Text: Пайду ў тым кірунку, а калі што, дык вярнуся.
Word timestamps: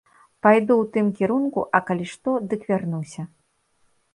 Пайду 0.45 0.73
ў 0.77 0.85
тым 0.95 1.11
кірунку, 1.19 1.65
а 1.79 1.83
калі 1.91 2.05
што, 2.15 2.31
дык 2.55 2.61
вярнуся. 2.71 3.21